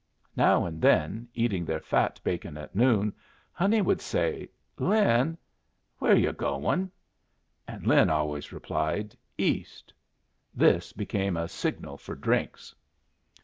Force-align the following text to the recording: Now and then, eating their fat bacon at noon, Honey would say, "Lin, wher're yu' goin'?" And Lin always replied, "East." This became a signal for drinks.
Now 0.35 0.65
and 0.65 0.81
then, 0.81 1.27
eating 1.35 1.63
their 1.63 1.79
fat 1.79 2.19
bacon 2.23 2.57
at 2.57 2.73
noon, 2.73 3.13
Honey 3.51 3.83
would 3.83 4.01
say, 4.01 4.49
"Lin, 4.79 5.37
wher're 5.99 6.15
yu' 6.15 6.33
goin'?" 6.33 6.89
And 7.67 7.85
Lin 7.85 8.09
always 8.09 8.51
replied, 8.51 9.15
"East." 9.37 9.93
This 10.55 10.91
became 10.91 11.37
a 11.37 11.47
signal 11.47 11.97
for 11.97 12.15
drinks. 12.15 12.73